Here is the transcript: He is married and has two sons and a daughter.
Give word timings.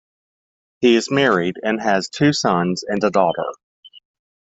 He 0.79 0.95
is 0.95 1.11
married 1.11 1.57
and 1.61 1.79
has 1.79 2.09
two 2.09 2.33
sons 2.33 2.81
and 2.81 3.03
a 3.03 3.11
daughter. 3.11 3.45